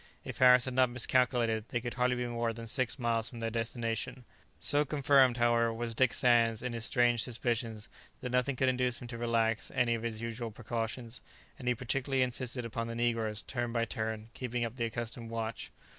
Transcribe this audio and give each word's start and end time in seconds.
If 0.25 0.39
Harris 0.39 0.65
had 0.65 0.73
not 0.73 0.89
miscalculated, 0.89 1.65
they 1.69 1.79
could 1.79 1.93
hardly 1.93 2.15
be 2.15 2.25
more 2.25 2.53
than 2.53 2.63
about 2.63 2.71
six 2.71 2.97
miles 2.97 3.29
from 3.29 3.39
their 3.39 3.51
destination; 3.51 4.25
so 4.59 4.83
confirmed, 4.83 5.37
however, 5.37 5.71
was 5.71 5.93
Dick 5.93 6.11
Sands 6.15 6.63
in 6.63 6.73
his 6.73 6.85
strange 6.85 7.21
suspicions, 7.21 7.87
that 8.21 8.31
nothing 8.31 8.55
could 8.55 8.67
induce 8.67 8.99
him 8.99 9.07
to 9.09 9.17
relax 9.19 9.69
any 9.75 9.93
of 9.93 10.01
the 10.01 10.09
usual 10.09 10.49
precautions, 10.49 11.21
and 11.59 11.67
he 11.67 11.75
particularly 11.75 12.23
insisted 12.23 12.65
upon 12.65 12.87
the 12.87 12.95
negroes, 12.95 13.43
turn 13.43 13.71
by 13.71 13.85
turn, 13.85 14.31
keeping 14.33 14.65
up 14.65 14.75
the 14.75 14.85
accustomed 14.85 15.29
watch. 15.29 15.69